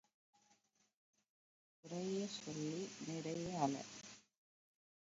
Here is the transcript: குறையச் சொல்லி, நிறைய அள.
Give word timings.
குறையச் 1.83 2.29
சொல்லி, 2.29 2.81
நிறைய 3.07 3.59
அள. 3.59 3.73